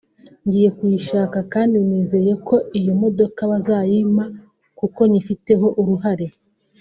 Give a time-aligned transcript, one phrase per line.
[0.45, 4.25] ngiye kubishaka kandi nizeye ko iyo modoka bazayimpa
[4.79, 6.27] kuko nyifiteho uruhare